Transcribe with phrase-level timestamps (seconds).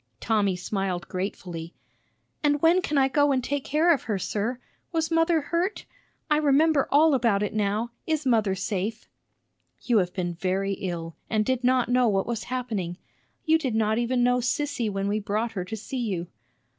[0.19, 1.75] Tommy smiled gratefully.
[2.43, 4.59] "And when can I go and take care of her, sir?
[4.91, 5.85] Was mother hurt?
[6.27, 7.91] I remember all about it now.
[8.07, 9.07] Is mother safe?"
[9.83, 12.97] "You have been very ill, and did not know what was happening.
[13.45, 16.25] You did not even know Sissy when we brought her to see you."